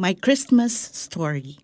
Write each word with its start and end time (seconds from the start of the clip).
My 0.00 0.16
Christmas 0.16 0.72
Story 0.96 1.60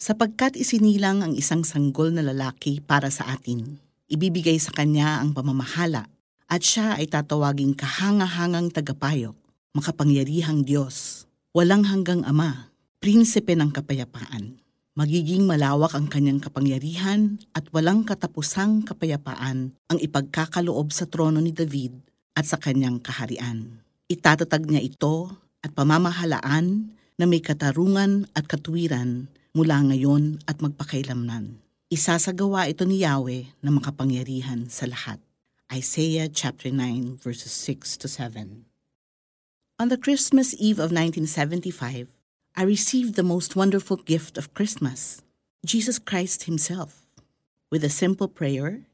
Sapagkat 0.00 0.56
isinilang 0.56 1.20
ang 1.20 1.36
isang 1.36 1.60
sanggol 1.60 2.08
na 2.08 2.24
lalaki 2.24 2.80
para 2.80 3.12
sa 3.12 3.28
atin, 3.36 3.76
ibibigay 4.08 4.56
sa 4.56 4.72
kanya 4.72 5.20
ang 5.20 5.36
pamamahala 5.36 6.08
at 6.48 6.64
siya 6.64 6.96
ay 6.96 7.04
tatawaging 7.04 7.76
kahangahangang 7.76 8.72
tagapayo, 8.72 9.36
makapangyarihang 9.76 10.64
Diyos, 10.64 11.28
walang 11.52 11.84
hanggang 11.84 12.24
Ama, 12.24 12.72
prinsipe 12.96 13.52
ng 13.52 13.76
kapayapaan. 13.76 14.56
Magiging 14.96 15.44
malawak 15.44 15.92
ang 16.00 16.08
kanyang 16.08 16.40
kapangyarihan 16.40 17.36
at 17.52 17.68
walang 17.76 18.08
katapusang 18.08 18.88
kapayapaan 18.88 19.76
ang 19.76 19.98
ipagkakaloob 20.00 20.96
sa 20.96 21.04
trono 21.04 21.44
ni 21.44 21.52
David 21.52 21.92
at 22.32 22.48
sa 22.48 22.56
kanyang 22.56 22.96
kaharian. 23.04 23.84
Itatatag 24.08 24.64
niya 24.64 24.80
ito 24.80 25.28
at 25.60 25.76
pamamahalaan 25.76 26.96
na 27.18 27.26
may 27.26 27.42
katarungan 27.42 28.30
at 28.38 28.46
katuwiran 28.46 29.26
mula 29.50 29.82
ngayon 29.90 30.38
at 30.46 30.62
magpakailamnan. 30.62 31.58
Isasagawa 31.90 32.70
ito 32.70 32.86
ni 32.86 33.02
Yahweh 33.02 33.50
na 33.58 33.74
makapangyarihan 33.74 34.70
sa 34.70 34.86
lahat. 34.86 35.18
Isaiah 35.68 36.30
chapter 36.30 36.70
9 36.70 37.18
verses 37.18 37.50
6 37.50 37.98
to 38.00 38.06
7. 38.06 38.64
On 39.82 39.90
the 39.90 39.98
Christmas 39.98 40.54
Eve 40.56 40.78
of 40.78 40.94
1975, 40.94 42.06
I 42.54 42.62
received 42.62 43.14
the 43.18 43.26
most 43.26 43.54
wonderful 43.58 43.98
gift 43.98 44.38
of 44.38 44.54
Christmas, 44.54 45.22
Jesus 45.66 45.98
Christ 45.98 46.46
himself. 46.46 47.06
With 47.70 47.82
a 47.82 47.92
simple 47.92 48.26
prayer, 48.26 48.86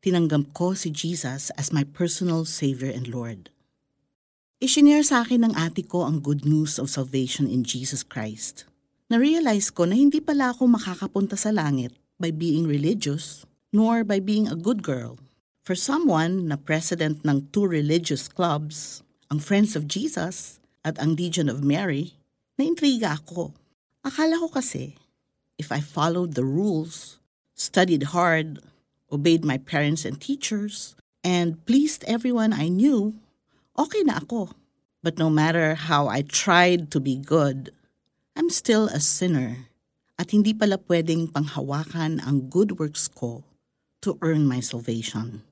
tinanggap 0.00 0.56
ko 0.56 0.72
si 0.72 0.88
Jesus 0.88 1.52
as 1.60 1.72
my 1.72 1.84
personal 1.84 2.48
Savior 2.48 2.88
and 2.88 3.08
Lord. 3.08 3.52
Isinare 4.58 5.06
sa 5.06 5.22
akin 5.22 5.46
ng 5.46 5.54
ate 5.54 5.86
ko 5.86 6.02
ang 6.02 6.18
good 6.18 6.42
news 6.42 6.82
of 6.82 6.90
salvation 6.90 7.46
in 7.46 7.62
Jesus 7.62 8.02
Christ. 8.02 8.66
Na-realize 9.06 9.70
ko 9.70 9.86
na 9.86 9.94
hindi 9.94 10.18
pala 10.18 10.50
ako 10.50 10.74
makakapunta 10.74 11.38
sa 11.38 11.54
langit 11.54 11.94
by 12.18 12.34
being 12.34 12.66
religious, 12.66 13.46
nor 13.70 14.02
by 14.02 14.18
being 14.18 14.50
a 14.50 14.58
good 14.58 14.82
girl. 14.82 15.14
For 15.62 15.78
someone 15.78 16.50
na 16.50 16.58
president 16.58 17.22
ng 17.22 17.54
two 17.54 17.70
religious 17.70 18.26
clubs, 18.26 19.06
ang 19.30 19.38
Friends 19.38 19.78
of 19.78 19.86
Jesus 19.86 20.58
at 20.82 20.98
ang 20.98 21.14
Legion 21.14 21.46
of 21.46 21.62
Mary, 21.62 22.18
naintriga 22.58 23.14
ako. 23.14 23.54
Akala 24.02 24.42
ko 24.42 24.50
kasi, 24.50 24.98
if 25.54 25.70
I 25.70 25.78
followed 25.78 26.34
the 26.34 26.42
rules, 26.42 27.22
studied 27.54 28.10
hard, 28.10 28.58
obeyed 29.06 29.46
my 29.46 29.62
parents 29.62 30.02
and 30.02 30.18
teachers, 30.18 30.98
and 31.22 31.62
pleased 31.62 32.02
everyone 32.10 32.50
I 32.50 32.66
knew, 32.66 33.14
okay 33.78 34.02
na 34.02 34.18
ako. 34.18 34.50
But 35.00 35.16
no 35.16 35.30
matter 35.30 35.78
how 35.78 36.10
I 36.10 36.26
tried 36.26 36.90
to 36.90 36.98
be 36.98 37.14
good, 37.14 37.70
I'm 38.34 38.50
still 38.50 38.90
a 38.90 38.98
sinner 38.98 39.70
at 40.18 40.34
hindi 40.34 40.50
pala 40.50 40.82
pwedeng 40.90 41.30
panghawakan 41.30 42.18
ang 42.18 42.50
good 42.50 42.82
works 42.82 43.06
ko 43.06 43.46
to 44.02 44.18
earn 44.20 44.50
my 44.50 44.58
salvation. 44.58 45.46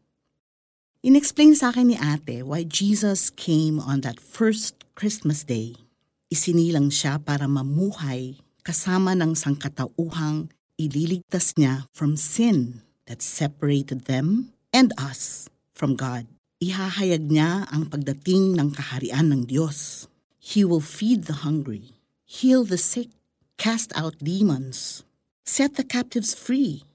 Inexplain 1.06 1.54
sa 1.54 1.70
akin 1.70 1.94
ni 1.94 1.97
ate 1.98 2.42
why 2.42 2.66
Jesus 2.66 3.30
came 3.30 3.78
on 3.78 4.02
that 4.02 4.19
first 4.19 4.82
Christmas 4.98 5.47
day. 5.47 5.78
Isinilang 6.27 6.91
siya 6.91 7.22
para 7.22 7.47
mamuhay 7.47 8.42
kasama 8.66 9.14
ng 9.14 9.38
sangkatauhang 9.38 10.50
ililigtas 10.74 11.54
niya 11.54 11.86
from 11.94 12.19
sin 12.19 12.82
that 13.06 13.22
separated 13.22 14.10
them 14.10 14.50
and 14.74 14.91
us 14.98 15.47
from 15.78 15.94
God. 15.94 16.27
Ihahayag 16.57 17.29
niya 17.29 17.69
ang 17.69 17.93
pagdating 17.93 18.57
ng 18.57 18.73
kaharian 18.73 19.29
ng 19.29 19.45
Diyos. 19.45 20.09
He 20.41 20.65
will 20.65 20.81
feed 20.81 21.29
the 21.29 21.45
hungry, 21.45 22.01
heal 22.25 22.65
the 22.65 22.81
sick, 22.81 23.12
cast 23.61 23.93
out 23.93 24.17
demons, 24.25 25.05
set 25.45 25.77
the 25.77 25.84
captives 25.84 26.33
free, 26.33 26.89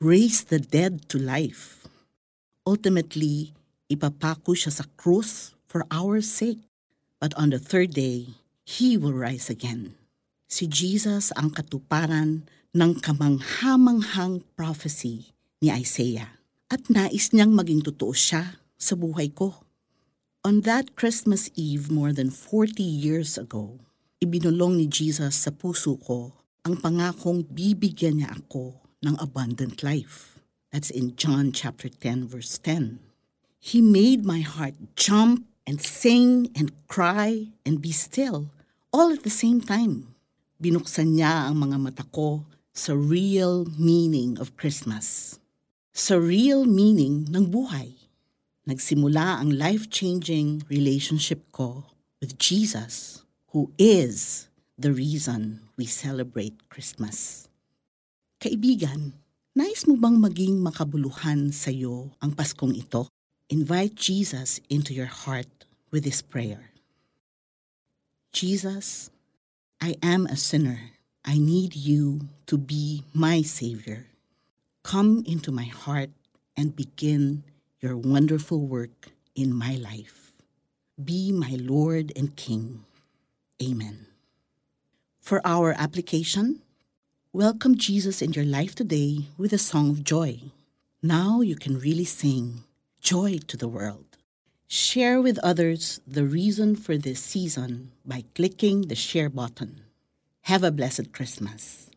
raise 0.00 0.48
the 0.48 0.56
dead 0.56 1.04
to 1.12 1.20
life. 1.20 1.84
Ultimately, 2.64 3.52
ipapako 3.92 4.56
siya 4.56 4.72
sa 4.72 4.88
krus 4.96 5.52
for 5.68 5.84
our 5.92 6.24
sake. 6.24 6.64
But 7.20 7.36
on 7.36 7.52
the 7.52 7.60
third 7.60 7.92
day, 7.92 8.32
He 8.64 8.96
will 8.96 9.12
rise 9.12 9.52
again. 9.52 9.92
Si 10.48 10.64
Jesus 10.64 11.36
ang 11.36 11.52
katuparan 11.52 12.48
ng 12.72 12.92
kamanghamanghang 12.96 14.40
prophecy 14.56 15.36
ni 15.60 15.68
Isaiah. 15.68 16.40
At 16.72 16.88
nais 16.88 17.28
niyang 17.36 17.52
maging 17.52 17.84
totoo 17.84 18.16
siya 18.16 18.61
sa 18.82 18.98
buhay 18.98 19.30
ko. 19.30 19.62
On 20.42 20.66
that 20.66 20.98
Christmas 20.98 21.46
Eve 21.54 21.86
more 21.86 22.10
than 22.10 22.34
40 22.34 22.82
years 22.82 23.38
ago, 23.38 23.78
ibinulong 24.18 24.74
ni 24.74 24.90
Jesus 24.90 25.46
sa 25.46 25.54
puso 25.54 26.02
ko 26.02 26.34
ang 26.66 26.82
pangakong 26.82 27.46
bibigyan 27.46 28.18
niya 28.18 28.34
ako 28.34 28.82
ng 29.06 29.14
abundant 29.22 29.86
life. 29.86 30.42
That's 30.74 30.90
in 30.90 31.14
John 31.14 31.54
chapter 31.54 31.86
10 31.86 32.26
verse 32.26 32.58
10. 32.58 32.98
He 33.62 33.78
made 33.78 34.26
my 34.26 34.42
heart 34.42 34.74
jump 34.98 35.46
and 35.62 35.78
sing 35.78 36.50
and 36.58 36.74
cry 36.90 37.54
and 37.62 37.78
be 37.78 37.94
still 37.94 38.50
all 38.90 39.14
at 39.14 39.22
the 39.22 39.30
same 39.30 39.62
time. 39.62 40.18
Binuksan 40.58 41.14
niya 41.14 41.46
ang 41.46 41.62
mga 41.62 41.78
mata 41.78 42.02
ko 42.10 42.50
sa 42.74 42.98
real 42.98 43.62
meaning 43.78 44.34
of 44.42 44.58
Christmas. 44.58 45.38
Sa 45.94 46.18
real 46.18 46.66
meaning 46.66 47.30
ng 47.30 47.46
buhay 47.46 48.01
nagsimula 48.62 49.42
ang 49.42 49.50
life-changing 49.50 50.66
relationship 50.70 51.42
ko 51.50 51.90
with 52.22 52.38
Jesus, 52.38 53.26
who 53.50 53.74
is 53.74 54.46
the 54.78 54.94
reason 54.94 55.66
we 55.74 55.86
celebrate 55.86 56.54
Christmas. 56.70 57.48
Kaibigan, 58.38 59.18
nais 59.54 59.86
mo 59.86 59.98
bang 59.98 60.18
maging 60.18 60.62
makabuluhan 60.62 61.50
sa 61.50 61.74
iyo 61.74 62.14
ang 62.22 62.34
Paskong 62.34 62.74
ito? 62.74 63.10
Invite 63.50 63.98
Jesus 63.98 64.62
into 64.70 64.94
your 64.96 65.10
heart 65.10 65.50
with 65.90 66.06
this 66.06 66.22
prayer. 66.22 66.72
Jesus, 68.32 69.12
I 69.82 70.00
am 70.00 70.24
a 70.26 70.40
sinner. 70.40 70.96
I 71.22 71.36
need 71.36 71.76
you 71.76 72.32
to 72.48 72.56
be 72.56 73.04
my 73.12 73.42
Savior. 73.42 74.08
Come 74.82 75.22
into 75.28 75.52
my 75.52 75.68
heart 75.68 76.10
and 76.56 76.74
begin 76.74 77.44
your 77.82 77.98
wonderful 77.98 78.62
work 78.62 79.10
in 79.34 79.50
my 79.50 79.74
life. 79.74 80.30
Be 80.94 81.34
my 81.34 81.58
Lord 81.58 82.14
and 82.14 82.30
King. 82.38 82.86
Amen. 83.58 84.06
For 85.18 85.42
our 85.42 85.74
application, 85.74 86.62
welcome 87.34 87.74
Jesus 87.74 88.22
in 88.22 88.38
your 88.38 88.46
life 88.46 88.78
today 88.78 89.26
with 89.34 89.50
a 89.50 89.58
song 89.58 89.90
of 89.90 90.06
joy. 90.06 90.54
Now 91.02 91.42
you 91.42 91.58
can 91.58 91.82
really 91.82 92.06
sing 92.06 92.62
joy 93.02 93.42
to 93.50 93.58
the 93.58 93.66
world. 93.66 94.14
Share 94.70 95.18
with 95.18 95.42
others 95.42 95.98
the 96.06 96.22
reason 96.22 96.78
for 96.78 96.94
this 96.94 97.18
season 97.18 97.90
by 98.06 98.22
clicking 98.38 98.86
the 98.86 98.94
share 98.94 99.28
button. 99.28 99.82
Have 100.46 100.62
a 100.62 100.70
blessed 100.70 101.10
Christmas. 101.10 101.90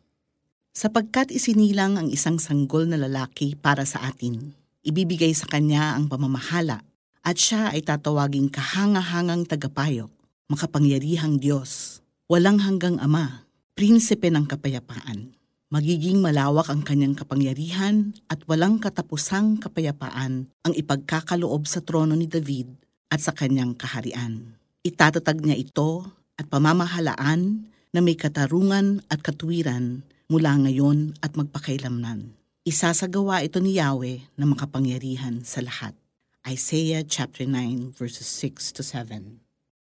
Sapagkat 0.74 1.30
isinilang 1.30 1.94
ang 1.94 2.10
isang 2.10 2.42
sanggol 2.42 2.90
na 2.90 2.98
lalaki 2.98 3.54
para 3.54 3.86
sa 3.86 4.10
atin, 4.10 4.65
ibibigay 4.86 5.34
sa 5.34 5.50
kanya 5.50 5.98
ang 5.98 6.06
pamamahala 6.06 6.86
at 7.26 7.34
siya 7.34 7.74
ay 7.74 7.82
tatawaging 7.82 8.46
kahangahangang 8.54 9.42
tagapayo, 9.42 10.14
makapangyarihang 10.46 11.42
Diyos, 11.42 11.98
walang 12.30 12.62
hanggang 12.62 13.02
Ama, 13.02 13.42
prinsipe 13.74 14.30
ng 14.30 14.46
kapayapaan. 14.46 15.34
Magiging 15.66 16.22
malawak 16.22 16.70
ang 16.70 16.86
kanyang 16.86 17.18
kapangyarihan 17.18 18.14
at 18.30 18.38
walang 18.46 18.78
katapusang 18.78 19.58
kapayapaan 19.58 20.46
ang 20.46 20.72
ipagkakaloob 20.78 21.66
sa 21.66 21.82
trono 21.82 22.14
ni 22.14 22.30
David 22.30 22.70
at 23.10 23.18
sa 23.18 23.34
kanyang 23.34 23.74
kaharian. 23.74 24.54
Itatatag 24.86 25.42
niya 25.42 25.58
ito 25.58 26.06
at 26.38 26.46
pamamahalaan 26.46 27.66
na 27.90 27.98
may 27.98 28.14
katarungan 28.14 29.02
at 29.10 29.26
katuwiran 29.26 30.06
mula 30.30 30.54
ngayon 30.62 31.18
at 31.18 31.34
magpakailamnan. 31.34 32.30
Isasagawa 32.66 33.46
ito 33.46 33.62
ni 33.62 33.78
Yahweh 33.78 34.26
na 34.34 34.42
makapangyarihan 34.42 35.46
sa 35.46 35.62
lahat. 35.62 35.94
Isaiah 36.42 37.06
chapter 37.06 37.46
9 37.46 37.94
verses 37.94 38.26
6 38.26 38.74
to 38.74 38.82
7. 38.82 39.38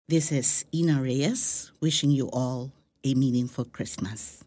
This 0.10 0.34
is 0.34 0.66
Ina 0.74 0.98
Reyes 0.98 1.70
wishing 1.78 2.10
you 2.10 2.26
all 2.34 2.74
a 3.06 3.14
meaningful 3.14 3.70
Christmas. 3.70 4.42